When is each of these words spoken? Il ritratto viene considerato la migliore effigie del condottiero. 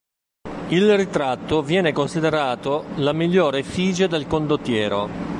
Il 0.69 0.97
ritratto 0.97 1.61
viene 1.61 1.91
considerato 1.91 2.85
la 2.95 3.13
migliore 3.13 3.59
effigie 3.59 4.07
del 4.07 4.25
condottiero. 4.25 5.07